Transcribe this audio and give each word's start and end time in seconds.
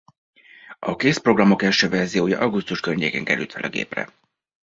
A 0.79 0.95
kész 0.95 1.17
programok 1.17 1.61
első 1.61 1.89
verziója 1.89 2.39
augusztus 2.39 2.79
környékén 2.79 3.23
került 3.23 3.51
fel 3.51 3.63
a 3.63 3.69
gépre. 3.69 4.09